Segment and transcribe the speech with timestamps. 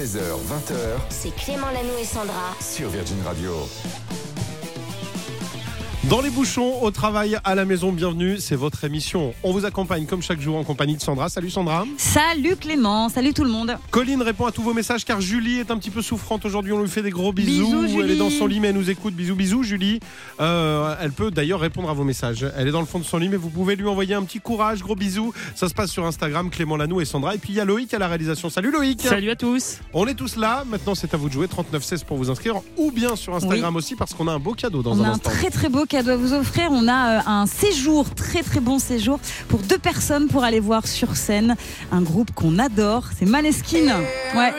[0.00, 2.54] 16h, 20h C'est Clément Lanoux et Sandra.
[2.58, 3.52] sur Virgin Radio.
[6.10, 9.32] Dans les bouchons, au travail, à la maison, bienvenue, c'est votre émission.
[9.44, 11.28] On vous accompagne comme chaque jour en compagnie de Sandra.
[11.28, 11.84] Salut Sandra.
[11.98, 13.76] Salut Clément, salut tout le monde.
[13.92, 16.72] Colline répond à tous vos messages car Julie est un petit peu souffrante aujourd'hui.
[16.72, 17.64] On lui fait des gros bisous.
[17.64, 18.00] Bisous, Julie.
[18.00, 19.14] Elle est dans son lit mais elle nous écoute.
[19.14, 20.00] Bisous, bisous Julie.
[20.40, 22.44] Euh, elle peut d'ailleurs répondre à vos messages.
[22.56, 24.40] Elle est dans le fond de son lit mais vous pouvez lui envoyer un petit
[24.40, 25.32] courage, gros bisous.
[25.54, 27.36] Ça se passe sur Instagram, Clément Lanoux et Sandra.
[27.36, 28.50] Et puis il y a Loïc à la réalisation.
[28.50, 29.00] Salut Loïc.
[29.02, 29.78] Salut à tous.
[29.94, 30.64] On est tous là.
[30.68, 31.46] Maintenant c'est à vous de jouer.
[31.46, 34.82] 3916 pour vous inscrire ou bien sur Instagram aussi parce qu'on a un beau cadeau
[34.82, 35.30] dans On un a un instant.
[35.30, 36.68] très très beau cadeau à vous offrir.
[36.70, 40.86] On a euh, un séjour, très très bon séjour pour deux personnes pour aller voir
[40.86, 41.56] sur scène
[41.92, 43.04] un groupe qu'on adore.
[43.18, 44.00] C'est Maneskin.
[44.34, 44.52] Ouais.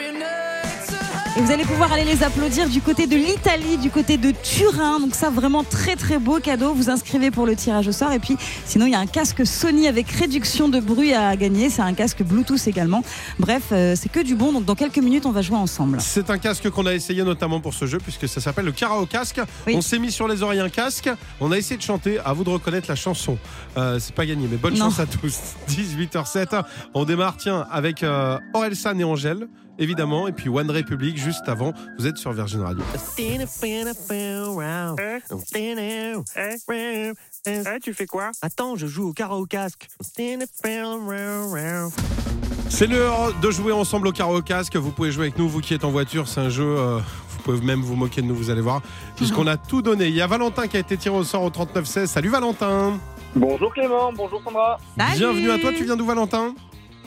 [1.38, 5.00] Et vous allez pouvoir aller les applaudir du côté de l'Italie, du côté de Turin.
[5.00, 6.74] Donc ça, vraiment très très beau cadeau.
[6.74, 8.12] Vous inscrivez pour le tirage au sort.
[8.12, 8.36] Et puis
[8.66, 11.70] sinon, il y a un casque Sony avec réduction de bruit à gagner.
[11.70, 13.02] C'est un casque Bluetooth également.
[13.40, 14.52] Bref, euh, c'est que du bon.
[14.52, 16.02] Donc dans quelques minutes, on va jouer ensemble.
[16.02, 19.10] C'est un casque qu'on a essayé notamment pour ce jeu puisque ça s'appelle le karaoke
[19.12, 19.40] casque.
[19.68, 19.74] Oui.
[19.78, 21.10] On s'est mis sur les oreilles un casque.
[21.40, 22.20] On a essayé de chanter.
[22.26, 23.38] À vous de reconnaître la chanson.
[23.78, 24.86] Euh, c'est pas gagné, mais bonne Non.
[24.90, 25.40] chance à tous.
[25.70, 26.62] 18h07.
[26.94, 29.48] On démarre tiens avec euh, Orelsan et Angèle.
[29.82, 31.74] Évidemment, et puis One Republic juste avant.
[31.98, 32.84] Vous êtes sur Virgin Radio.
[37.48, 38.30] Eh, tu fais quoi?
[38.44, 39.88] Attends, je joue au karaoke casque.
[42.70, 44.76] C'est l'heure de jouer ensemble au karaoke casque.
[44.76, 46.28] Vous pouvez jouer avec nous, vous qui êtes en voiture.
[46.28, 46.64] C'est un jeu.
[46.78, 48.84] euh, vous pouvez même vous moquer de nous, vous allez voir.
[49.16, 50.10] Puisqu'on a tout donné.
[50.10, 52.06] Il y a Valentin qui a été tiré au sort au 39-16.
[52.06, 53.00] Salut Valentin.
[53.36, 54.78] Bonjour Clément, bonjour Sandra.
[54.96, 55.72] Salut Bienvenue à toi.
[55.76, 56.54] Tu viens d'où Valentin?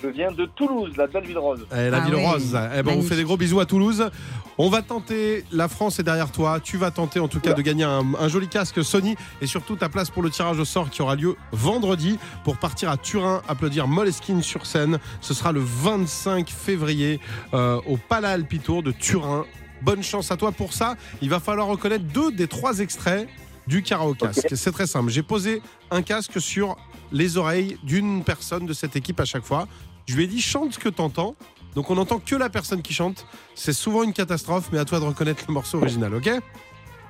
[0.04, 1.66] Je viens de Toulouse, la belle ville rose.
[1.72, 2.26] Eh, la Ah ville oui.
[2.26, 2.54] rose.
[2.76, 4.10] Eh ben, on vous fait des gros bisous à Toulouse.
[4.58, 6.60] On va tenter, la France est derrière toi.
[6.60, 9.76] Tu vas tenter en tout cas de gagner un, un joli casque Sony et surtout
[9.76, 13.40] ta place pour le tirage au sort qui aura lieu vendredi pour partir à Turin,
[13.48, 14.98] applaudir Moleskine sur scène.
[15.22, 17.18] Ce sera le 25 février
[17.54, 19.46] euh, au Palais Alpitour de Turin.
[19.80, 20.96] Bonne chance à toi pour ça.
[21.22, 23.26] Il va falloir reconnaître deux des trois extraits
[23.66, 24.48] du karaoke casque.
[24.54, 25.10] C'est très simple.
[25.10, 26.76] J'ai posé un casque sur
[27.10, 29.66] les oreilles d'une personne de cette équipe à chaque fois.
[30.06, 31.34] Je lui ai dit chante ce que t'entends.
[31.74, 33.26] Donc on n'entend que la personne qui chante.
[33.54, 36.30] C'est souvent une catastrophe, mais à toi de reconnaître le morceau original, ok?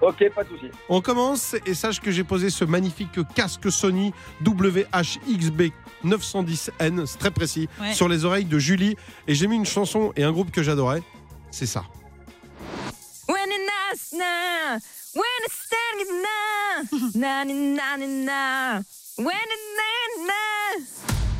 [0.00, 0.66] Ok, pas de souci.
[0.88, 4.12] On commence et sache que j'ai posé ce magnifique casque Sony
[4.44, 5.62] WHXB
[6.04, 7.94] 910N, c'est très précis, Ouais.
[7.94, 8.96] sur les oreilles de Julie.
[9.28, 11.02] Et j'ai mis une chanson et un groupe que j'adorais.
[11.50, 11.84] C'est ça.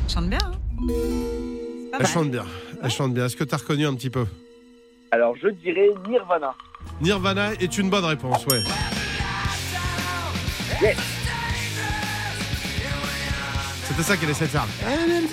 [0.09, 0.39] Chante bien.
[0.43, 1.24] hein
[1.99, 2.13] pas Elle mal.
[2.13, 2.45] chante bien.
[2.83, 3.27] Elle chante bien.
[3.27, 4.27] Est-ce que tu as reconnu un petit peu
[5.11, 6.55] Alors je dirais Nirvana.
[7.01, 8.63] Nirvana est une bonne réponse, ouais.
[10.83, 10.97] Yes.
[13.87, 14.67] C'était ça qu'elle essaie de faire.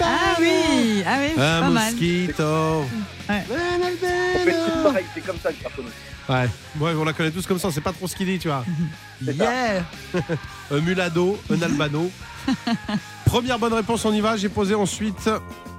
[0.02, 1.92] Ah oui, ah oui, Un mal.
[1.94, 2.84] mosquito.
[3.30, 3.44] Ouais.
[3.50, 5.90] On fait tous pareil, c'est comme ça que je la reconnais.
[6.30, 6.50] Ouais,
[6.80, 8.64] ouais, on la connaît tous comme ça, c'est pas trop ce qu'il dit, tu vois.
[9.26, 9.84] Yeah
[10.72, 12.12] Un mulado, un albano.
[13.26, 14.36] Première bonne réponse, on y va.
[14.38, 15.30] J'ai posé ensuite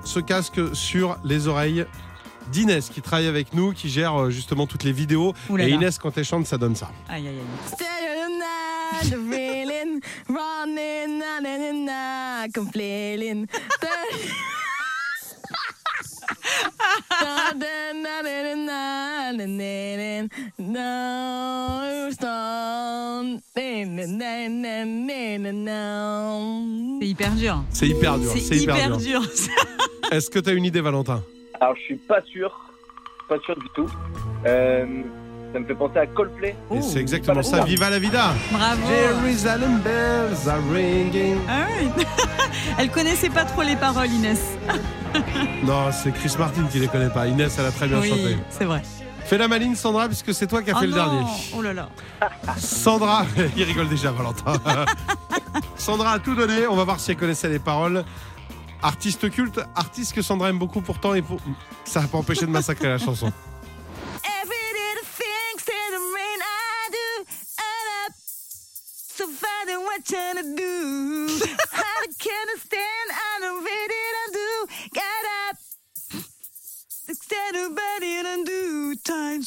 [0.05, 1.87] ce casque sur les oreilles
[2.51, 5.35] d'Inès qui travaille avec nous, qui gère euh, justement toutes les vidéos.
[5.51, 5.69] Et là.
[5.69, 6.91] Inès, quand elle chante, ça donne ça.
[7.09, 7.43] Aïe, aïe, aïe.
[27.03, 27.65] C'est hyper dur.
[27.71, 28.31] C'est hyper dur.
[28.35, 29.23] C'est hyper, dur.
[30.13, 31.23] Est-ce que tu as une idée, Valentin?
[31.61, 32.51] Alors je suis pas sûr,
[33.29, 33.89] pas sûr du tout.
[34.47, 35.03] Euh,
[35.53, 36.51] ça me fait penser à Coldplay.
[36.51, 36.79] Et Oh.
[36.81, 37.65] c'est exactement ça.
[37.65, 38.83] Viva la vida Bravo.
[38.89, 41.37] Jerusalem bells are ringing.
[41.49, 42.05] Ah oui.
[42.79, 44.41] Elle connaissait pas trop les paroles, Inès.
[45.65, 47.27] Non, c'est Chris Martin qui les connaît pas.
[47.27, 48.37] Inès, elle a très bien chanté.
[48.49, 48.81] C'est vrai.
[49.27, 51.05] Fais la maline, Sandra, puisque c'est toi qui as Oh fait le non.
[51.05, 51.27] dernier.
[51.55, 51.89] Oh là là.
[52.57, 53.27] Sandra,
[53.57, 54.55] il rigole déjà, Valentin.
[55.77, 56.67] Sandra a tout donné.
[56.67, 58.05] On va voir si elle connaissait les paroles.
[58.83, 61.39] Artiste culte, artiste que Sandra aime beaucoup pourtant, et pour...
[61.85, 63.31] ça n'a pas empêché de massacrer la chanson.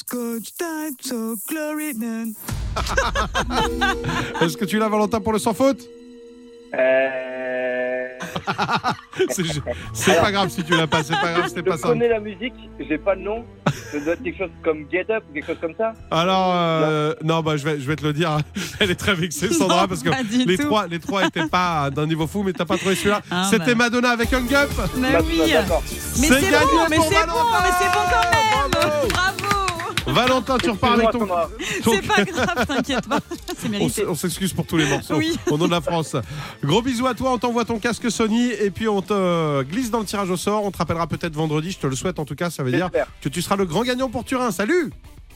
[0.09, 0.43] Good.
[0.57, 2.33] Time so glory none.
[4.41, 5.81] Est-ce que tu l'as, Valentin, pour le sans faute?
[6.77, 8.07] Euh,
[9.29, 9.43] C'est
[9.93, 11.87] c'est pas grave si tu l'as pas, c'est pas grave, c'était je pas ça.
[11.87, 13.45] connais la musique, j'ai pas le nom.
[13.91, 15.93] Ça doit être quelque chose comme Get Up ou quelque chose comme ça.
[16.11, 18.37] Alors, euh, non, bah, je vais, je vais te le dire.
[18.79, 20.09] Elle est très vexée, Sandra, Non, parce que
[20.45, 20.63] les tout.
[20.65, 23.21] trois, les trois étaient pas d'un niveau fou, mais t'as pas trouvé celui-là.
[23.31, 23.85] Ah, C'était bah.
[23.85, 24.69] Madonna avec Hung Up.
[24.97, 25.51] Mais Bah, oui.
[25.51, 25.81] D'accord.
[26.19, 29.09] Mais C'est c'est bon, mais c'est bon, mais c'est bon quand même.
[29.09, 29.44] Bravo.
[30.07, 31.27] Valentin, tu repars avec ton.
[31.83, 33.19] C'est pas grave, t'inquiète pas.
[33.57, 34.05] C'est On mérité.
[34.07, 35.35] on s'excuse pour tous les morceaux Oui.
[35.49, 36.15] au nom de la France.
[36.63, 39.99] Gros bisous à toi, on t'envoie ton casque Sony et puis on te glisse dans
[39.99, 40.63] le tirage au sort.
[40.63, 42.89] On te rappellera peut-être vendredi, je te le souhaite en tout cas, ça veut dire
[43.21, 44.51] que tu seras le grand gagnant pour Turin.
[44.51, 44.91] Salut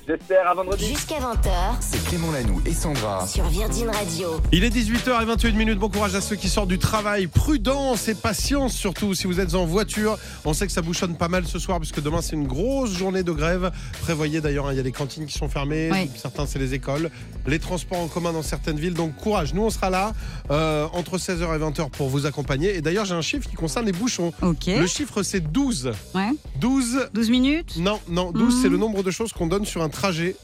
[0.10, 0.88] J'espère à vendredi.
[0.88, 1.52] Jusqu'à 20h
[1.82, 3.28] C'est Clément Lanoux et Sandra.
[3.28, 4.42] sur Virgin Radio.
[4.52, 5.78] Il est 18h21 minutes.
[5.78, 7.28] Bon courage à ceux qui sortent du travail.
[7.28, 10.18] Prudence et patience surtout si vous êtes en voiture.
[10.46, 13.22] On sait que ça bouchonne pas mal ce soir puisque demain c'est une grosse journée
[13.22, 13.72] de grève.
[14.02, 15.90] Prévoyez d'ailleurs, hein, il y a des cantines qui sont fermées.
[15.92, 16.10] Oui.
[16.16, 17.12] Certains c'est les écoles.
[17.46, 18.96] Les transports en commun dans certaines villes.
[18.96, 19.54] Donc courage.
[19.54, 20.14] Nous on sera là
[20.50, 22.76] euh, entre 16h et 20h pour vous accompagner.
[22.76, 24.34] Et d'ailleurs j'ai un chiffre qui concerne les bouchons.
[24.42, 24.66] Ok.
[24.66, 25.92] Le chiffre c'est 12.
[26.16, 26.32] Ouais.
[26.60, 27.10] 12.
[27.14, 28.62] 12 minutes Non, non, 12 Mhm.
[28.64, 30.36] c'est le nombre de choses qu'on donne sur un trajet.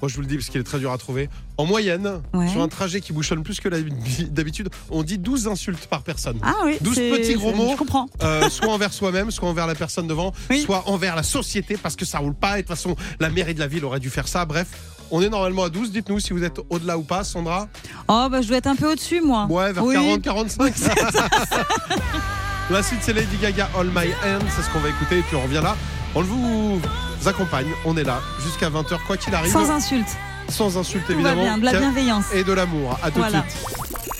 [0.00, 1.28] Moi je vous le dis parce qu'il est très dur à trouver.
[1.56, 2.48] En moyenne, Ouais.
[2.48, 3.68] sur un trajet qui bouchonne plus que
[4.30, 6.38] d'habitude, on dit 12 insultes par personne.
[6.42, 6.76] Ah oui.
[6.80, 7.70] 12 c'est- petits gros mots.
[7.72, 8.06] Je comprends.
[8.22, 10.62] Euh, soit envers soi-même, soit envers la personne devant, Oui.
[10.62, 12.60] soit envers la société parce que ça roule pas.
[12.60, 14.44] Et de toute façon, la mairie de la ville aurait dû faire ça.
[14.44, 14.68] Bref,
[15.10, 15.90] on est normalement à 12.
[15.90, 17.66] Dites-nous si vous êtes au-delà ou pas, Sandra.
[18.06, 19.46] Oh, bah je dois être un peu au-dessus, moi.
[19.50, 19.94] Ouais, vers Oui.
[19.94, 20.74] 40, 45.
[22.70, 24.46] la suite, c'est Lady Gaga, All My Hands.
[24.54, 25.18] C'est ce qu'on va écouter.
[25.18, 25.76] Et puis on revient là.
[26.14, 26.80] On vous
[27.26, 27.68] accompagne.
[27.84, 29.52] On est là jusqu'à 20h, quoi qu'il arrive.
[29.52, 30.08] Sans insulte.
[30.48, 31.42] Sans insulte, Tout va évidemment.
[31.42, 31.58] bien.
[31.58, 32.24] De la bienveillance.
[32.32, 32.98] Et de l'amour.
[33.02, 33.40] À tout Voilà.
[33.42, 33.66] de suite.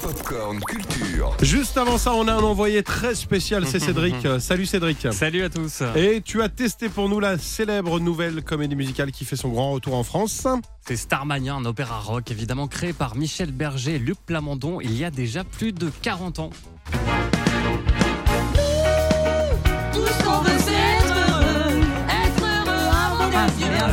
[0.02, 1.36] Popcorn Culture.
[1.42, 3.66] Juste avant ça, on a un envoyé très spécial.
[3.66, 4.14] C'est Cédric.
[4.40, 5.06] Salut Cédric.
[5.12, 5.82] Salut à tous.
[5.96, 9.72] Et tu as testé pour nous la célèbre nouvelle comédie musicale qui fait son grand
[9.72, 10.46] retour en France.
[10.86, 15.04] C'est Starmania, un opéra rock évidemment créé par Michel Berger et Luc Plamondon il y
[15.04, 16.50] a déjà plus de 40 ans.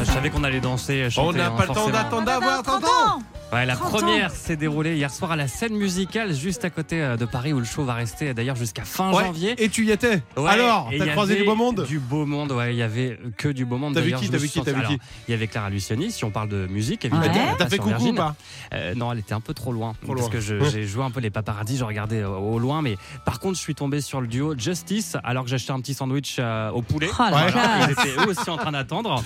[0.06, 1.28] Je savais qu'on allait danser, chanter.
[1.28, 3.20] On n'a hein, pas le temps d'attendre d'avoir 30 ans.
[3.56, 7.02] Ouais, la 30 première s'est déroulée hier soir à la scène musicale juste à côté
[7.02, 9.24] euh, de Paris où le show va rester d'ailleurs jusqu'à fin Ouais.
[9.24, 9.56] janvier.
[9.64, 10.22] Et tu y étais.
[10.36, 13.48] Ouais, Alors, t'as croisé du beau monde Du beau monde, ouais, il y avait que
[13.48, 13.94] du beau monde.
[13.96, 14.72] T'as vu qui, t'as vu qui, t'as
[15.28, 17.10] Il y avait Clara Luciani, si on parle de musique, Ouais.
[17.18, 17.46] évidemment.
[17.58, 18.36] T'as pas fait coucou ou pas
[18.74, 19.94] Euh, non, elle était un peu trop loin.
[20.04, 20.30] Trop parce loin.
[20.32, 22.82] que je- j'ai joué un peu les paparazzis, je regardais au loin.
[22.82, 25.94] Mais par contre, je suis tombé sur le duo Justice alors que j'achetais un petit
[25.94, 27.08] sandwich euh, au poulet.
[27.18, 27.52] Oh, Ouais.
[27.52, 27.88] classe.
[27.88, 29.24] Ils étaient eux aussi en train d'attendre.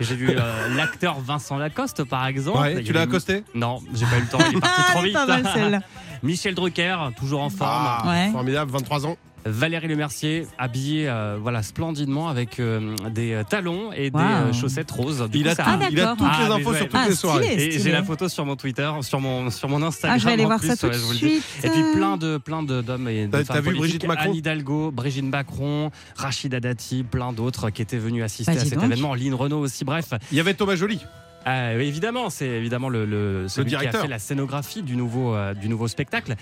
[0.00, 2.58] J'ai vu euh, l'acteur Vincent Lacoste, par exemple.
[2.58, 3.42] Ouais, tu l'as accosté?
[3.54, 4.38] Non, j'ai pas eu le temps.
[4.50, 5.12] Il est parti Ah, trop vite.
[5.14, 5.80] pas mal celle-là.
[6.22, 7.70] Michel Drucker, toujours en forme.
[7.86, 8.30] Ah, Ouais.
[8.32, 9.16] Formidable, 23 ans.
[9.46, 15.28] Valérie Lemercier, habillée euh, voilà, splendidement avec euh, des talons et des euh, chaussettes roses.
[15.30, 16.76] Du Il coup, a, ça- Ah, il a toutes Ah, les infos ouais.
[16.78, 17.44] sur toutes Ah, les soirées.
[17.44, 17.64] stylé.
[17.74, 20.16] Et j'ai la photo sur mon Twitter, sur mon, sur mon Instagram.
[20.16, 21.44] Ah, je vais aller en voir plus, ça tout ouais, de suite.
[21.62, 23.76] Et puis plein de plein de d'hommes et de T'as- femmes t'as vu.
[23.76, 28.58] Brigitte Macron Anne Hidalgo, Brigitte Macron, Rachida Dati, plein d'autres qui étaient venus assister Bah,
[28.62, 28.84] à cet donc.
[28.84, 29.14] événement.
[29.14, 29.84] Lynn Renault aussi.
[29.84, 31.00] Bref, Il y avait Thomas Joly.
[31.46, 35.54] Euh, évidemment, c'est évidemment le, le, celui qui a fait la scénographie du nouveau, euh,
[35.54, 36.34] du nouveau spectacle.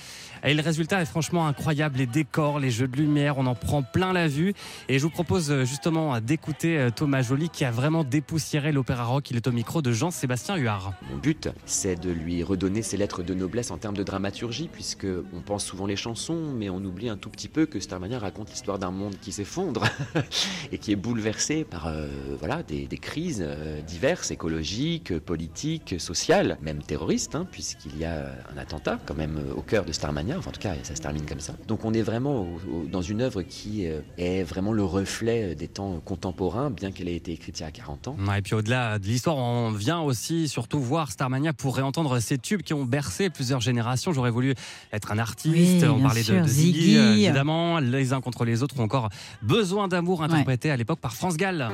[0.44, 1.98] Et le résultat est franchement incroyable.
[1.98, 4.54] Les décors, les jeux de lumière, on en prend plein la vue.
[4.88, 9.04] Et je vous propose euh, justement d'écouter euh, Thomas Joly qui a vraiment dépoussiéré l'opéra
[9.04, 9.30] rock.
[9.30, 10.94] Il est au micro de Jean-Sébastien Huard.
[11.08, 15.06] Mon but, c'est de lui redonner ses lettres de noblesse en termes de dramaturgie, puisque
[15.32, 18.50] on pense souvent les chansons, mais on oublie un tout petit peu que Starmania raconte
[18.50, 19.84] l'histoire d'un monde qui s'effondre
[20.72, 22.08] et qui est bouleversé par euh,
[22.40, 23.46] voilà des, crises
[23.86, 29.62] diverses, écologiques, politiques, sociales, même terroristes, hein, puisqu'il y a un attentat quand même au
[29.62, 30.31] cœur de Starmania.
[30.38, 31.54] Enfin, en tout cas, ça se termine comme ça.
[31.68, 35.54] Donc, on est vraiment au- au- dans une œuvre qui euh, est vraiment le reflet
[35.54, 38.16] des temps contemporains, bien qu'elle ait été écrite il y a 40 ans.
[38.28, 42.38] Ouais, et puis au-delà de l'histoire, on vient aussi surtout voir Starmania pour réentendre ces
[42.38, 44.12] tubes qui ont bercé plusieurs générations.
[44.12, 44.54] J'aurais voulu
[44.92, 45.54] être un artiste.
[45.54, 46.98] Oui, on parlait de, sûr, de Ziggy, Ziggy.
[46.98, 49.08] euh, évidemment, les uns contre les autres, ou encore
[49.42, 51.68] Besoin d'amour interprété à l'époque par France Gall.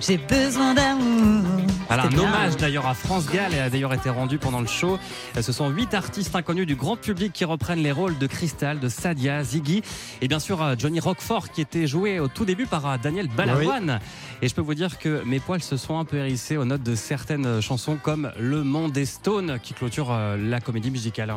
[0.00, 1.65] J'ai besoin d'amour.
[1.86, 2.20] Voilà, un bien.
[2.22, 4.98] hommage d'ailleurs à France Gall et a d'ailleurs été rendu pendant le show.
[5.36, 8.80] Euh, Ce sont huit artistes inconnus du grand public qui reprennent les rôles de Cristal,
[8.80, 9.82] de Sadia, Ziggy
[10.20, 13.28] et bien sûr euh, Johnny Roquefort qui était joué au tout début par euh, Daniel
[13.28, 14.00] Balavoine.
[14.42, 16.82] Et je peux vous dire que mes poils se sont un peu hérissés aux notes
[16.82, 21.34] de certaines chansons comme Le Monde des Stones qui clôture la comédie musicale.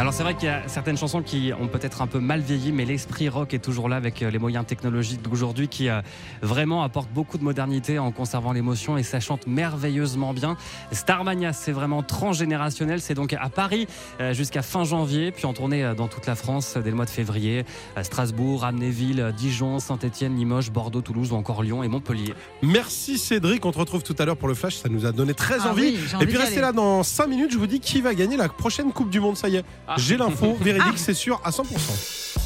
[0.00, 2.72] Alors c'est vrai qu'il y a certaines chansons qui ont peut-être un peu mal vieilli,
[2.72, 6.00] mais l'esprit rock est toujours là avec euh, les moyens technologiques d'aujourd'hui qui euh,
[6.40, 10.56] vraiment apportent beaucoup de modernité en conservant l'émotion et ça chante merveilleusement bien.
[10.90, 13.02] Starmania, c'est vraiment transgénérationnel.
[13.02, 13.88] C'est donc à Paris
[14.22, 17.10] euh, jusqu'à fin janvier, puis en tournée dans toute la France dès le mois de
[17.10, 17.66] février.
[17.94, 22.32] À Strasbourg, Amnéville, Dijon, Saint-Etienne, Limoges, Bordeaux, Toulouse ou encore Lyon et Montpellier.
[22.62, 25.34] Merci Cédric, on te retrouve tout à l'heure pour le flash, ça nous a donné
[25.34, 25.82] très Ah envie.
[25.82, 26.62] oui, j'ai Et envie puis restez aller.
[26.62, 29.36] là dans 5 minutes, je vous dis qui va gagner la prochaine Coupe du Monde,
[29.36, 29.64] ça y est.
[29.92, 29.96] Ah.
[29.98, 31.64] J'ai l'info, véridique, c'est sûr, à 100%.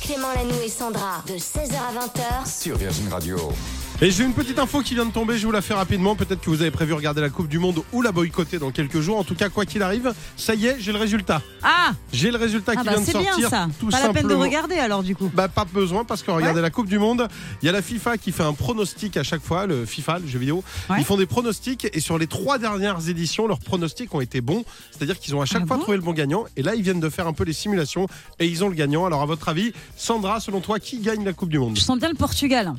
[0.00, 3.36] Clément Lanoux et Sandra, de 16h à 20h, Sur Virgin Radio.
[4.04, 6.14] Et j'ai une petite info qui vient de tomber, je vous la fais rapidement.
[6.14, 9.00] Peut-être que vous avez prévu regarder la Coupe du Monde ou la boycotter dans quelques
[9.00, 9.16] jours.
[9.16, 11.40] En tout cas, quoi qu'il arrive, ça y est, j'ai le résultat.
[11.62, 13.36] Ah, J'ai le résultat ah qui bah vient de c'est sortir.
[13.38, 13.66] bien ça.
[13.80, 15.30] Tout Pas la peine de regarder alors du coup.
[15.32, 17.28] Bah, pas besoin parce que regardez la Coupe du Monde,
[17.62, 20.26] il y a la FIFA qui fait un pronostic à chaque fois, le FIFA, le
[20.26, 20.62] jeu vidéo.
[20.90, 20.96] Ouais.
[20.98, 24.66] Ils font des pronostics et sur les trois dernières éditions, leurs pronostics ont été bons.
[24.90, 26.44] C'est-à-dire qu'ils ont à chaque Ah fois bon trouvé le bon gagnant.
[26.58, 28.06] Et là, ils viennent de faire un peu les simulations
[28.38, 29.06] et ils ont le gagnant.
[29.06, 31.76] Alors, à votre avis, Sandra, selon toi, qui gagne la Coupe du Monde?
[31.78, 32.74] Je sens bien le Portugal.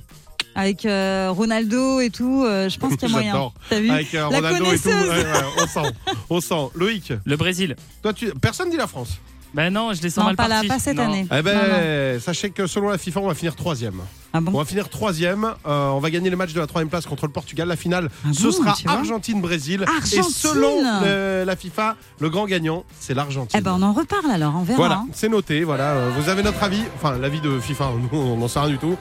[0.56, 3.32] Avec euh, Ronaldo et tout, euh, je pense qu'il y a moyen.
[3.34, 3.54] J'adore.
[3.70, 4.64] T'as vu Avec euh, La Ronaldo et tout.
[4.84, 5.10] connaisseuse.
[5.10, 5.92] Ouais, ouais, on sent.
[6.30, 6.70] On sent.
[6.76, 7.76] Loïc, Le Brésil.
[8.02, 8.32] toi, tu...
[8.42, 9.20] personne dit la France.
[9.54, 11.04] Ben non, je les sens Non, mal pas, là, pas cette Non.
[11.04, 11.26] année.
[11.32, 12.20] Eh ben, Non, non.
[12.20, 14.02] sachez que selon la FIFA, on va finir troisième.
[14.34, 15.46] Ah bon On va finir troisième.
[15.66, 17.66] Euh, on va gagner le match de la troisième place contre le Portugal.
[17.70, 19.86] La finale, Ah ce bon, sera Argentine-Brésil.
[19.88, 23.58] Et Argentine selon le- la FIFA, le grand gagnant, c'est l'Argentine.
[23.58, 24.78] Eh ben on en reparle alors, on verra.
[24.78, 25.08] voilà, hein.
[25.14, 25.64] c'est noté.
[25.64, 26.82] Voilà, vous avez notre avis.
[26.98, 28.98] Enfin, l'avis de FIFA, nous, on n'en sait rien du tout.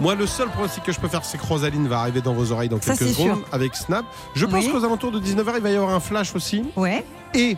[0.00, 2.52] Moi, le seul pronostic que je peux faire, c'est que Rosaline va arriver dans vos
[2.52, 3.48] oreilles dans quelques secondes sûr.
[3.52, 4.04] avec Snap.
[4.34, 4.70] Je pense Oui.
[4.70, 6.64] qu'aux alentours de 19h, il va y avoir un flash aussi.
[6.76, 7.04] Ouais.
[7.34, 7.56] Et,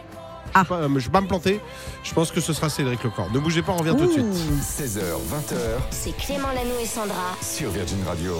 [0.54, 0.62] Ah.
[0.70, 1.60] je ne vais pas me planter,
[2.04, 3.28] je pense que ce sera Cédric Lecor.
[3.32, 4.24] Ne bougez pas, on revient tout de suite.
[4.24, 4.62] Ouh.
[4.62, 5.56] 16h, 20h
[5.90, 7.34] C'est Clément Lanoux et Sandra.
[7.42, 8.34] sur Virgin Radio.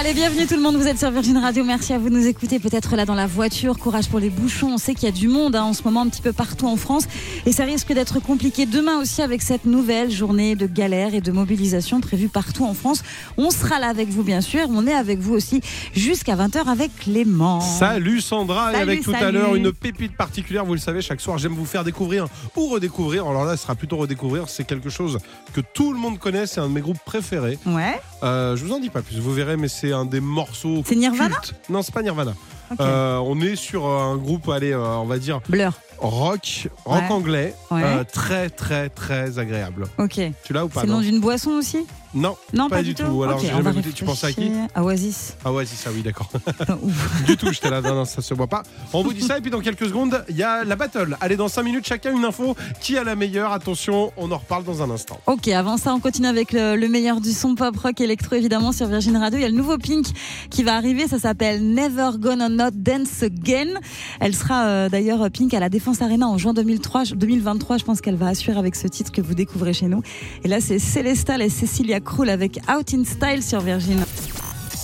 [0.00, 2.26] Allez, bienvenue tout le monde, vous êtes sur Virgin Radio, merci à vous de nous
[2.26, 5.14] écouter, peut-être là dans la voiture, courage pour les bouchons, on sait qu'il y a
[5.14, 7.04] du monde hein, en ce moment un petit peu partout en France.
[7.44, 11.30] Et ça risque d'être compliqué demain aussi avec cette nouvelle journée de galère et de
[11.32, 13.02] mobilisation prévue partout en France.
[13.36, 15.60] On sera là avec vous bien sûr, on est avec vous aussi
[15.92, 17.60] jusqu'à 20h avec Clément.
[17.60, 18.70] Salut Sandra.
[18.70, 21.52] Et Salut, avec tout à l'heure une pépite particulière, vous le savez, chaque soir j'aime
[21.52, 22.26] vous faire découvrir
[22.56, 23.26] ou redécouvrir.
[23.26, 25.18] Alors là, ce sera plutôt redécouvrir, c'est quelque chose
[25.52, 27.58] que tout le monde connaît, c'est un de mes groupes préférés.
[27.66, 30.82] Ouais, Euh, je vous en dis pas plus, vous verrez, mais c'est un des morceaux.
[30.84, 31.54] C'est Nirvana cultes.
[31.68, 32.34] Non, c'est pas Nirvana.
[32.80, 37.08] Euh, on est sur un groupe, allez, euh, on va dire Blur, rock, rock Ouais.
[37.10, 37.82] anglais, Ouais.
[37.84, 39.86] euh, très très très agréable.
[39.98, 40.20] ok.
[40.44, 41.78] Tu l'as ou pas C'est le nom d'une boisson aussi
[42.12, 43.04] non, Non, pas, pas, du tout.
[43.04, 43.22] tout.
[43.22, 43.92] Alors Ok, j'ai on va jamais goûté.
[43.92, 44.50] Tu penses à qui.
[44.74, 45.36] À Oasis.
[45.44, 46.28] Ah ouais, c'est ça, oui, d'accord.
[46.82, 47.24] Ouf.
[47.24, 48.64] du tout, j'étais là, non, non, ça se voit pas.
[48.92, 51.16] On vous dit ça, et puis dans quelques secondes, il y a la battle.
[51.20, 52.56] Allez, dans 5 minutes, chacun une info.
[52.80, 55.20] Qui a la meilleure Attention, on en reparle dans un instant.
[55.26, 58.72] Ok, avant ça, on continue avec le, le meilleur du son pop rock électro évidemment
[58.72, 59.38] sur Virgin Radio.
[59.38, 60.06] Il y a le nouveau Pink
[60.50, 63.74] qui va arriver, ça s'appelle Never Gonna Not Dance Again.
[64.18, 67.78] Elle sera euh, d'ailleurs Pink à la Défense Arena en juin 2003, 2023.
[67.78, 70.02] Je pense qu'elle va assurer avec ce titre que vous découvrez chez nous.
[70.44, 73.98] Et là, c'est Celestal et Cecilia Krull avec Out in Style sur Virgin.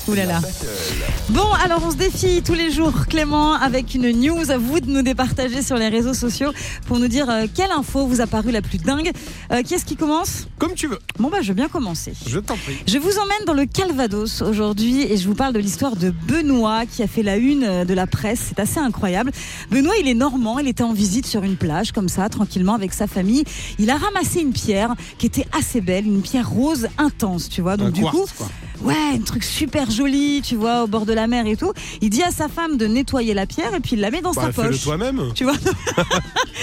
[0.08, 0.40] Ouh là là.
[1.30, 4.52] Bon, alors on se défie tous les jours, Clément, avec une news.
[4.52, 6.52] À vous de nous départager sur les réseaux sociaux
[6.86, 9.10] pour nous dire euh, quelle info vous a paru la plus dingue.
[9.52, 10.46] Euh, qui est-ce qui commence?
[10.58, 12.12] Comme tu veux, Bon, bah, je veux bien commencer.
[12.28, 12.76] je t'en prie.
[12.86, 16.86] Je vous emmène dans le Calvados aujourd'hui et je vous parle de l'histoire de Benoît
[16.86, 18.40] qui a fait la une euh, de la presse.
[18.50, 19.32] C'est assez incroyable.
[19.72, 20.60] Benoît, il est normand.
[20.60, 23.42] Il était en visite sur une plage, comme ça, tranquillement, avec sa famille.
[23.80, 27.76] Il a ramassé une pierre qui était assez belle, une pierre rose intense, tu vois.
[27.76, 28.48] Donc, Un du quartz, coup, quoi.
[28.82, 31.72] Ouais, un truc super joli, tu vois, au bord de la mer et tout.
[32.02, 34.32] Il dit à sa femme de nettoyer la pierre et puis il la met dans
[34.32, 34.82] Bah, sa poche.
[34.82, 35.32] toi-même.
[35.34, 35.54] Tu vois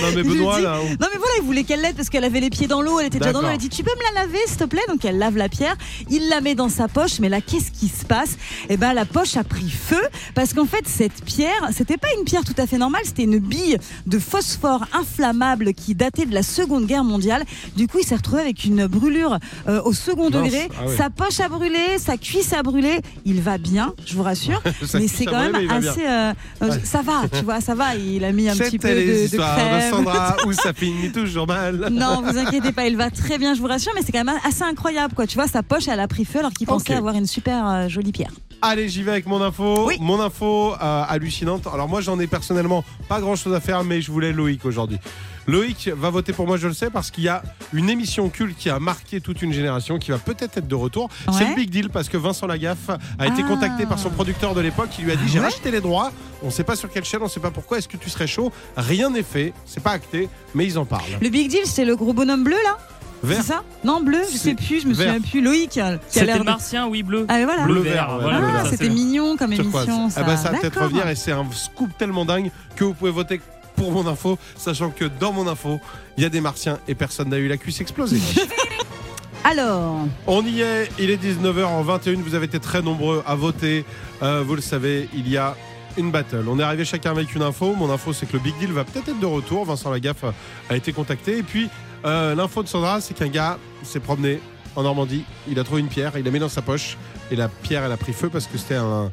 [0.02, 0.78] Non, mais Benoît, là.
[0.82, 3.00] on- Non mais voilà, il voulait qu'elle l'aide parce qu'elle avait les pieds dans l'eau,
[3.00, 3.48] elle était déjà dans l'eau.
[3.52, 4.82] Elle dit tu peux me la laver s'il te plaît?
[4.88, 5.76] Donc elle lave la pierre,
[6.10, 7.20] il la met dans sa poche.
[7.20, 8.38] Mais là, qu'est-ce qui se passe?
[8.70, 10.02] Eh ben la poche a pris feu
[10.36, 13.40] parce qu'en fait cette pierre, c'était pas une pierre tout à fait normale, c'était une
[13.40, 13.78] bille
[14.08, 17.44] de phosphore inflammable qui datait de la Seconde Guerre mondiale.
[17.76, 20.44] Du coup, il s'est retrouvé avec une brûlure euh, au second Mince.
[20.44, 20.70] degré.
[20.80, 20.98] Ah ouais.
[20.98, 23.00] Sa poche a brûlé, sa cuisse a brûlé.
[23.26, 24.62] Il va bien, je vous rassure.
[24.94, 26.06] Mais c'est quand même assez.
[26.06, 26.78] euh, euh.
[26.84, 27.96] Ça va, tu vois, ça va.
[27.96, 29.90] Il a mis un petit peu de, les de crème.
[29.90, 31.88] Sandra ça finit toujours mal.
[31.92, 34.36] Non, vous inquiétez pas, il va très bien, je vous rassure, mais c'est quand même
[34.46, 35.26] assez incroyable, quoi.
[35.26, 37.88] Tu vois, sa poche, elle a pris feu alors qu'il pensait avoir une super euh,
[37.88, 38.32] jolie pierre.
[38.62, 39.88] Allez, j'y vais avec mon info.
[39.88, 39.96] Oui.
[40.00, 41.68] Mon info hallucinante.
[41.74, 45.00] Alors moi, j'en ai personnellement pas grand-chose à faire, mais je voulais Loïc aujourd'hui.
[45.48, 48.58] Loïc va voter pour moi, je le sais, parce qu'il y a une émission culte
[48.58, 51.10] qui a marqué toute une génération, qui va peut-être être de retour.
[51.38, 53.48] C'est le Big Deal, parce que Vincent Lagaffe a été Ah.
[53.48, 55.46] contacté par son producteur de l'époque, qui lui a dit j'ai Ouais.
[55.46, 56.12] racheté les droits,
[56.44, 58.52] on sait pas sur quelle chaîne, on sait pas pourquoi, est-ce que tu serais chaud?
[58.78, 61.04] Rien n'est fait, c'est pas acté, mais ils en parlent.
[61.22, 62.78] Le Big Deal, c'est le gros bonhomme bleu, là?
[63.22, 63.38] Vert.
[63.42, 63.64] C'est ça?
[63.86, 65.14] Non, bleu, je C'est sais plus, je me vert.
[65.14, 65.42] souviens plus.
[65.42, 66.44] Loïc, euh, qui a C'était de...
[66.44, 67.26] martien, oui, bleu.
[67.30, 67.64] Ah, voilà.
[67.64, 68.40] Bleu, Bleu, vert, ouais, voilà.
[68.60, 70.20] Ah, c'était mignon comme émission, ça.
[70.22, 73.12] Ah bah ça va peut-être revenir et c'est un scoop tellement dingue que vous pouvez
[73.12, 73.40] voter
[73.84, 75.80] pour mon info, sachant que dans mon info,
[76.18, 78.22] il y a des martiens et personne n'a eu la cuisse explosée.
[79.44, 83.84] Alors, On y est, il est 19h21, vous avez été très nombreux à voter.
[84.22, 85.56] Euh, vous le savez, il y a
[85.98, 86.46] une battle.
[86.48, 87.74] On est arrivé chacun avec une info.
[87.76, 89.66] Mon info, c'est que le Big Deal va peut-être être de retour.
[89.66, 90.24] Vincent Lagaffe
[90.70, 91.40] a été contacté.
[91.40, 91.70] Et puis,
[92.06, 94.40] euh, l'info de Sandra, c'est qu'un gars s'est promené
[94.78, 95.26] en Normandie.
[95.50, 96.98] Il a trouvé une pierre, il l'a mis dans sa poche.
[97.30, 99.12] Et la pierre, elle a pris feu parce que c'était un-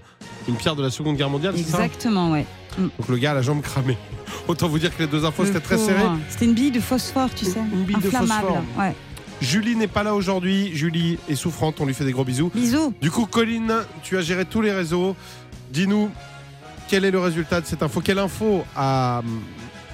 [0.48, 1.54] une pierre de la Seconde Guerre mondiale.
[1.58, 2.46] exactement, ouais.
[2.78, 3.98] Donc le gars a la jambe cramée.
[4.50, 6.02] Autant vous dire que les deux infos, c'était très serré.
[6.28, 7.60] C'était une bille de phosphore, tu sais.
[7.72, 8.48] Une bille de Inflammable.
[8.48, 8.62] phosphore.
[8.76, 8.96] Ouais.
[9.40, 10.72] Julie n'est pas là aujourd'hui.
[10.74, 11.80] Julie est souffrante.
[11.80, 12.50] On lui fait des gros bisous.
[12.52, 12.92] Bisous.
[13.00, 15.14] Du coup, Colline, tu as géré tous les réseaux.
[15.72, 16.10] Dis-nous
[16.88, 18.00] quel est le résultat de cette info?
[18.00, 19.22] Quelle info a,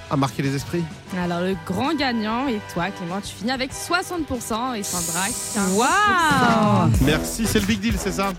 [0.09, 0.83] a marqué les esprits
[1.21, 3.19] Alors, le grand gagnant est toi, Clément.
[3.21, 5.75] Tu finis avec 60% et Sandra, 15%.
[5.75, 8.33] Waouh Merci, c'est le big deal, c'est ça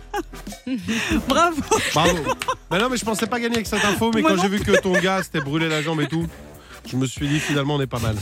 [1.28, 1.60] Bravo.
[1.94, 2.18] Bravo.
[2.70, 4.60] Bah non, mais je pensais pas gagner avec cette info, mais Moi quand j'ai vu
[4.60, 6.26] que ton gars s'était brûlé la jambe et tout,
[6.86, 8.16] je me suis dit finalement on est pas mal.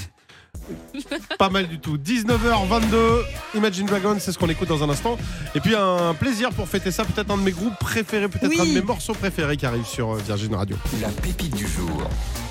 [1.38, 1.96] Pas mal du tout.
[1.98, 3.22] 19h22,
[3.54, 5.16] Imagine Dragons, c'est ce qu'on écoute dans un instant.
[5.54, 8.58] Et puis un plaisir pour fêter ça, peut-être un de mes groupes préférés, peut-être Oui.
[8.60, 10.76] un de mes morceaux préférés qui arrive sur euh, Virgin Radio.
[11.00, 12.08] La pépite du jour.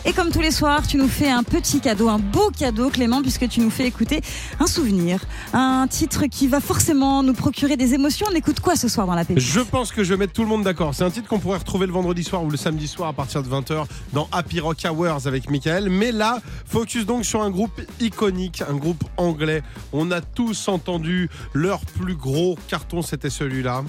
[0.07, 3.23] Et comme tous les soirs, tu nous fais un petit cadeau, un beau cadeau, Clément,
[3.23, 4.21] puisque tu nous fais écouter
[4.59, 5.19] un souvenir,
[5.51, 8.27] un titre qui va forcément nous procurer des émotions.
[8.31, 10.43] On écoute quoi ce soir dans la pépite Je pense que je vais mettre tout
[10.43, 10.93] le monde d'accord.
[10.93, 13.41] C'est un titre qu'on pourrait retrouver le vendredi soir ou le samedi soir à partir
[13.41, 15.89] de 20h dans Happy Rock Hours avec Michael.
[15.89, 19.63] Mais là, focus donc sur un groupe iconique, un groupe anglais.
[19.91, 23.83] On a tous entendu leur plus gros carton, c'était celui-là.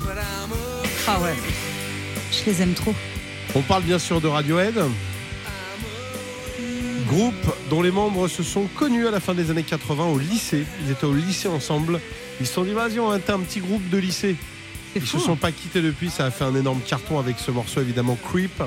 [1.06, 1.34] Ah ouais.
[2.32, 2.94] Je les aime trop.
[3.54, 4.82] On parle bien sûr de Radiohead.
[7.06, 7.34] Groupe
[7.70, 10.64] dont les membres se sont connus à la fin des années 80 au lycée.
[10.84, 12.00] Ils étaient au lycée ensemble.
[12.40, 14.36] Ils se sont dit, vas-y, on un petit groupe de lycée.
[14.94, 15.18] Ils fou.
[15.18, 18.16] se sont pas quittés depuis, ça a fait un énorme carton avec ce morceau évidemment
[18.30, 18.62] Creep.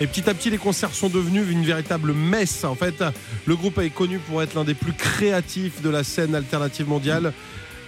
[0.00, 2.64] Et petit à petit, les concerts sont devenus une véritable messe.
[2.64, 3.04] En fait,
[3.44, 7.34] le groupe est connu pour être l'un des plus créatifs de la scène alternative mondiale.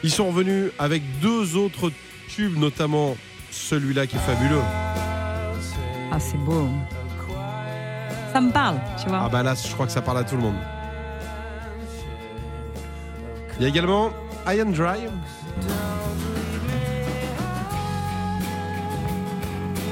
[0.04, 1.90] Ils sont revenus avec deux autres
[2.28, 3.16] tubes, notamment
[3.50, 4.60] celui-là qui est fabuleux.
[6.10, 6.68] Ah, c'est beau.
[8.32, 9.22] Ça me parle, tu vois.
[9.24, 10.54] Ah bah là, je crois que ça parle à tout le monde.
[13.58, 14.10] Il y a également
[14.48, 15.00] Iron Dry.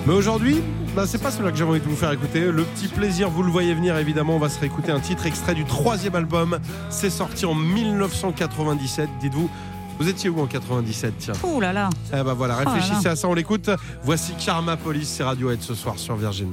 [0.06, 0.62] Mais aujourd'hui,
[0.96, 2.50] bah, c'est pas celui-là que j'avais envie de vous faire écouter.
[2.50, 4.36] Le petit plaisir, vous le voyez venir évidemment.
[4.36, 6.58] On va se réécouter un titre extrait du troisième album.
[6.88, 9.08] C'est sorti en 1997.
[9.20, 9.50] Dites-vous,
[9.98, 11.34] vous étiez où en 97 Tiens?
[11.44, 11.90] Ouh là là.
[12.12, 13.10] Eh bah voilà, Oh là réfléchissez là.
[13.12, 13.70] à ça, on l'écoute.
[14.02, 16.50] Voici Karma Police, c'est Radiohead ce soir sur Virgin.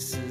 [0.00, 0.29] This is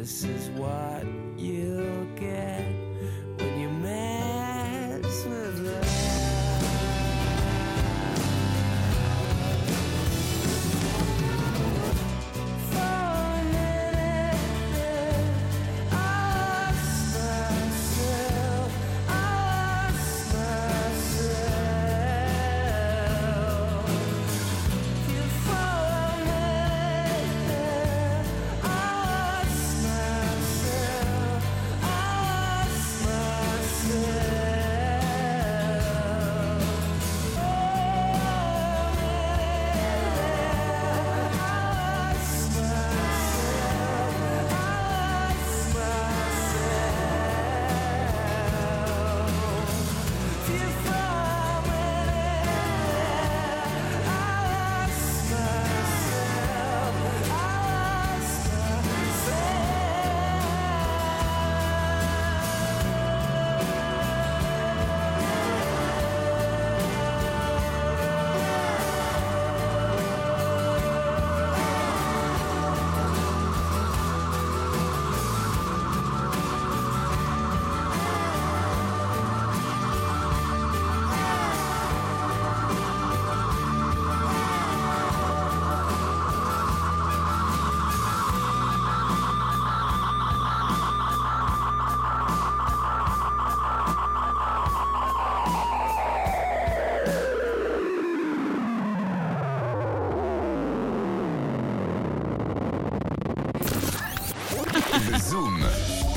[0.00, 1.04] This is what
[1.36, 2.89] you'll get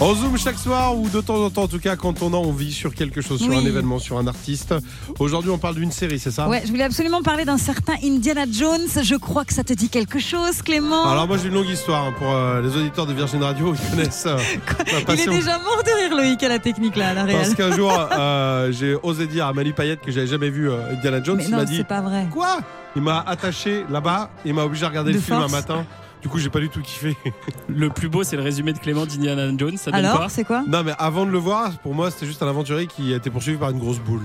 [0.05, 2.35] On zoom chaque soir ou de temps en temps, en tout cas, quand on a
[2.35, 3.55] envie sur quelque chose, sur Oui.
[3.55, 4.75] un événement, sur un artiste.
[5.17, 6.49] Aujourd'hui, on parle d'une série, c'est ça?
[6.49, 9.01] Ouais, je voulais absolument parler d'un certain Indiana Jones.
[9.01, 11.05] Je crois que ça te dit quelque chose, Clément.
[11.05, 13.89] Alors moi j'ai une longue histoire hein, pour euh, les auditeurs de Virgin Radio, ils
[13.91, 14.37] connaissent euh,
[15.13, 17.73] Il est déjà mort de rire, Loïc, à la technique, là, à la Parce qu'un
[17.73, 21.37] jour, euh, j'ai osé dire à Mali Payette que j'avais jamais vu Indiana Jones.
[21.37, 22.27] Mais il non, m'a dit c'est pas vrai.
[22.29, 22.59] Quoi?
[22.97, 25.85] Il m'a attaché là-bas, il m'a obligé à regarder De le film un matin.
[26.23, 27.17] Du coup, j'ai pas du tout kiffé.
[27.67, 29.75] Le plus beau, c'est le résumé de Clément d'Indiana Jones.
[29.75, 30.29] Ça donne Alors, quoi?
[30.29, 30.63] c'est quoi?
[30.65, 33.29] Non, mais avant de le voir, pour moi, c'était juste un aventurier qui a été
[33.29, 34.23] poursuivi par une grosse boule.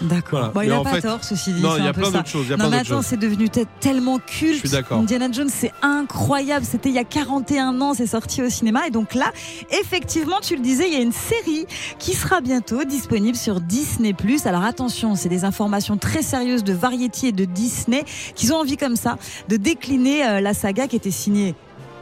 [0.00, 0.38] D'accord.
[0.40, 0.52] Voilà.
[0.54, 1.60] Bon, il Mais a en pas fait- tort, ceci dit.
[1.60, 2.46] Non, il y a plein d'autres choses.
[2.46, 4.54] Il y a non, plein mais attends, c'est devenu te- tellement culte.
[4.54, 4.98] Je suis d'accord.
[4.98, 6.64] Indiana Jones, c'est incroyable.
[6.64, 8.86] C'était il y a 41 ans, c'est sorti au cinéma.
[8.86, 9.32] Et donc là,
[9.80, 11.66] effectivement, tu le disais, il y a une série
[11.98, 14.14] qui sera bientôt disponible sur Disney+.
[14.44, 18.76] Alors attention, c'est des informations très sérieuses de Variety et de Disney qui ont envie
[18.76, 19.16] comme ça
[19.48, 21.54] de décliner euh, la saga qui était signée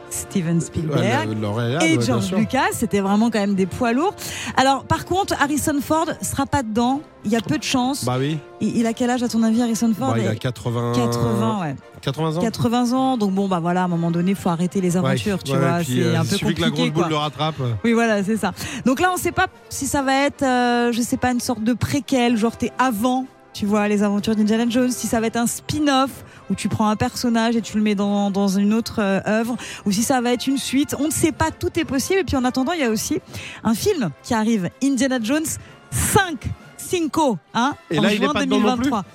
[0.09, 1.01] Steven Spielberg.
[1.01, 2.31] Ouais, et George.
[2.33, 4.15] Lucas, c'était vraiment quand même des poids lourds.
[4.55, 7.01] Alors, par contre, Harrison Ford sera pas dedans.
[7.25, 8.05] Il y a peu de chance.
[8.05, 10.11] Bah oui, Il, il a quel âge à ton avis, Harrison Ford?
[10.13, 10.93] Bah, il a Et 80...
[10.95, 11.75] 80, ouais.
[12.01, 13.17] 80 ans 80 ans.
[13.17, 15.83] Donc bon, bah voilà, à un moment donné, faut arrêter les aventures, Ouais, tu vois.
[15.83, 17.09] C'est euh, un il peu suffit que la grosse compliqué, boule quoi.
[17.09, 17.55] le rattrape.
[17.83, 18.53] Oui, voilà, c'est ça.
[18.85, 21.63] Donc là, on sait pas si ça va être, euh, je sais pas, une sorte
[21.63, 23.25] de préquel, genre t'es avant,
[23.57, 26.11] tu vois, les aventures d'Indiana Jones, si ça va être un spin-off
[26.51, 29.57] où tu prends un personnage et tu le mets dans, dans une autre euh, œuvre,
[29.85, 30.95] ou si ça va être une suite.
[30.99, 32.19] On ne sait pas, tout est possible.
[32.19, 33.19] Et puis en attendant, il y a aussi
[33.63, 35.47] un film qui arrive, Indiana Jones
[35.89, 36.37] 5,
[36.77, 38.91] Cinco, hein, Et en là, il est juin pas dedans non plus?
[38.91, 39.05] 2023.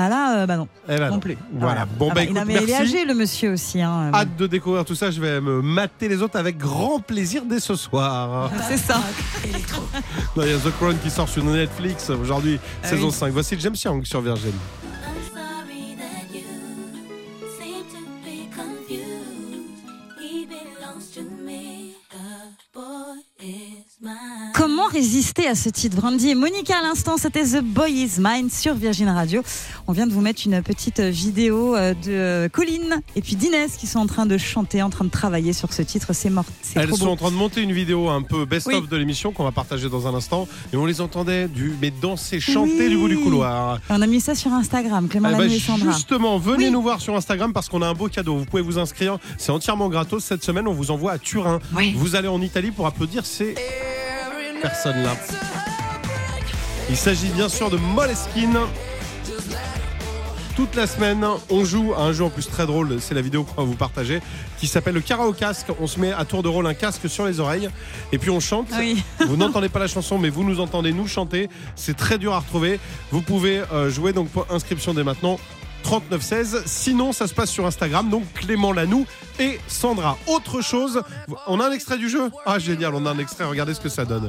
[0.00, 1.36] Ah là, euh, bah non, Eh ben non plus.
[1.52, 1.84] Voilà.
[1.84, 2.74] Bon, Ah bah, il, a- il est merci.
[2.74, 3.82] âgé, le monsieur aussi.
[3.82, 4.12] Hein.
[4.14, 7.58] Hâte de découvrir tout ça, je vais me mater les autres avec grand plaisir dès
[7.58, 8.50] ce soir.
[8.68, 9.00] C'est ça.
[10.36, 13.12] Non, Il y a The Crown qui sort sur Netflix aujourd'hui, Ah saison oui.
[13.12, 13.32] 5.
[13.32, 14.52] Voici James Young sur Virgin.
[24.54, 28.48] Comment résister à ce titre Brandy et Monica à l'instant, c'était The Boy Is Mine
[28.48, 29.42] sur Virgin Radio.
[29.88, 33.76] On vient de vous mettre une petite vidéo euh, de euh, Colline et puis d'Inès
[33.76, 36.12] qui sont en train de chanter, en train de travailler sur ce titre.
[36.12, 37.10] C'est mort, c'est Elles trop sont beau.
[37.10, 38.88] en train de monter une vidéo un peu best-of Oui.
[38.88, 40.46] de l'émission qu'on va partager dans un instant.
[40.72, 42.88] Et on les entendait du, mais danser, chanter Oui.
[42.90, 43.80] du bout du couloir.
[43.90, 45.90] On a mis ça sur Instagram, Clément Eh ben, Lamy et Sandra.
[45.92, 46.70] justement, venez Oui.
[46.70, 48.36] nous voir sur Instagram parce qu'on a un beau cadeau.
[48.36, 49.18] Vous pouvez vous inscrire.
[49.38, 50.22] C'est entièrement gratos.
[50.24, 51.58] Cette semaine, on vous envoie à Turin.
[51.96, 53.24] Vous allez en Italie pour applaudir
[54.58, 55.16] ces personnes-là.
[56.90, 58.58] Il s'agit bien sûr de Moleskine.
[60.56, 63.44] Toute la semaine, on joue à un jeu en plus très drôle, c'est la vidéo
[63.44, 64.20] qu'on va vous partager,
[64.58, 65.68] qui s'appelle le karaoke casque.
[65.80, 67.70] On se met à tour de rôle un casque sur les oreilles
[68.10, 68.66] et puis on chante.
[68.76, 69.00] Oui.
[69.28, 71.48] Vous n'entendez pas la chanson, mais vous nous entendez nous chanter.
[71.76, 72.80] C'est très dur à retrouver.
[73.12, 75.38] Vous pouvez euh, jouer donc pour inscription dès maintenant.
[75.88, 76.64] 3916.
[76.66, 78.10] Sinon, ça se passe sur Instagram.
[78.10, 79.06] Donc Clément Lanoux
[79.38, 80.18] et Sandra.
[80.26, 81.02] Autre chose,
[81.46, 82.30] on a un extrait du jeu?
[82.44, 83.44] Ah génial, on a un extrait.
[83.44, 84.28] Regardez ce que ça donne.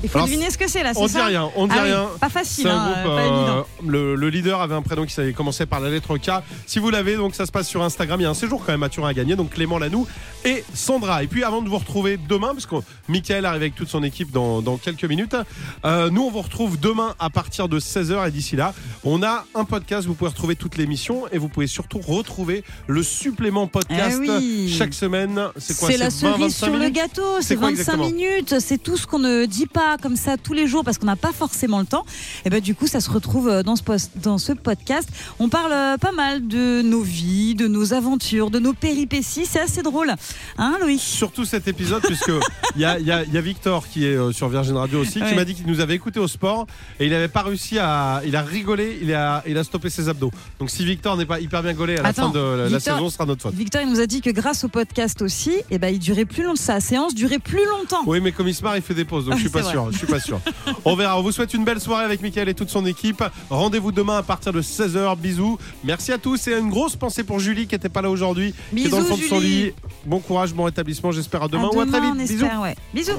[0.03, 1.75] Il faut Alors, deviner ce que c'est là, c'est On dit ça rien, on dit
[1.77, 2.09] Ah oui, rien.
[2.21, 3.67] Pas facile, C'est un hein, groupe, pas euh, évident.
[3.87, 6.31] le, le leader avait un prénom qui savait commencer par la lettre K.
[6.67, 8.21] Si vous l'avez, donc ça se passe sur Instagram.
[8.21, 9.37] Il y a un séjour quand même à Turin à gagner.
[9.37, 10.07] Donc Clément Lanoux
[10.45, 11.23] et Sandra.
[11.23, 12.77] Et puis avant de vous retrouver demain, parce que
[13.09, 15.37] Michael arrive avec toute son équipe dans, dans quelques minutes,
[15.85, 18.27] euh, nous on vous retrouve demain à partir de 16h.
[18.29, 20.07] Et d'ici là, on a un podcast.
[20.07, 24.75] Vous pouvez retrouver toute l'émission et vous pouvez surtout retrouver le supplément podcast Eh oui.
[24.77, 25.41] chaque semaine.
[25.59, 27.81] C'est quoi C'est la 20, cerise 25 sur le minutes gâteau, C'est c'est quoi 25
[27.81, 30.99] exactement minutes, c'est tout ce qu'on ne dit pas comme ça tous les jours parce
[30.99, 32.05] qu'on n'a pas forcément le temps.
[32.45, 35.09] Et ben du coup, ça se retrouve euh, dans ce, post- dans ce podcast.
[35.39, 39.47] On parle euh, pas mal de nos vies, de nos aventures, de nos péripéties.
[39.47, 40.13] C'est assez drôle,
[40.59, 42.31] hein, Loïc surtout cet épisode puisque
[42.77, 45.35] il y y y a Victor qui est euh, sur Virgin Radio aussi qui Ouais.
[45.35, 46.67] m'a dit qu'il nous avait écouté au sport
[46.99, 50.09] et il n'avait pas réussi à il a rigolé il a il a stoppé ses
[50.09, 52.57] abdos donc si Victor n'est pas hyper bien gaulé à la Attends, fin de la,
[52.57, 54.69] la Victor- saison ce sera notre faute Victor, il nous a dit que grâce au
[54.69, 56.57] podcast aussi, eh ben, il durait plus longtemps.
[56.61, 58.03] Sa séance durait plus longtemps.
[58.07, 59.73] oui mais comme il se marre il fait des pauses donc je suis pas vrai.
[59.85, 60.41] Sûr je suis pas sûr.
[60.85, 61.19] On verra.
[61.19, 63.23] On vous souhaite une belle soirée avec Mickaël et toute son équipe.
[63.51, 65.59] Rendez-vous demain à partir de 16h bisous.
[65.85, 68.87] Merci à tous et une grosse pensée pour Julie qui était pas là aujourd'hui qui
[68.87, 69.63] est dans le Bisous, fond de son Julie.
[69.65, 69.73] lit.
[70.07, 71.13] Bon courage bon rétablissement.
[71.13, 72.23] J'espère à demain À ou à très demain, vite.
[72.23, 72.45] on bisous.
[72.45, 72.77] espère, ouais.
[72.95, 73.13] Bisous.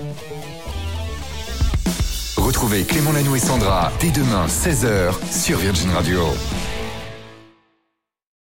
[2.37, 6.21] Retrouvez Clément Lanoux et Sandra dès demain 16h sur Virgin Radio.